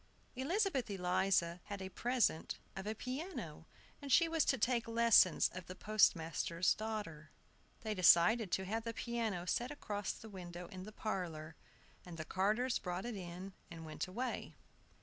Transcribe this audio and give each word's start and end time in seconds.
ELIZABETH 0.35 0.89
ELIZA 0.89 1.61
had 1.65 1.79
a 1.79 1.87
present 1.89 2.57
of 2.75 2.87
a 2.87 2.95
piano, 2.95 3.67
and 4.01 4.11
she 4.11 4.27
was 4.27 4.43
to 4.43 4.57
take 4.57 4.87
lessons 4.87 5.47
of 5.53 5.67
the 5.67 5.75
postmaster's 5.75 6.73
daughter. 6.73 7.29
They 7.81 7.93
decided 7.93 8.51
to 8.53 8.65
have 8.65 8.83
the 8.83 8.95
piano 8.95 9.45
set 9.45 9.69
across 9.69 10.11
the 10.13 10.27
window 10.27 10.65
in 10.69 10.85
the 10.85 10.91
parlor, 10.91 11.55
and 12.03 12.17
the 12.17 12.25
carters 12.25 12.79
brought 12.79 13.05
it 13.05 13.15
in, 13.15 13.53
and 13.69 13.85
went 13.85 14.07
away. 14.07 14.55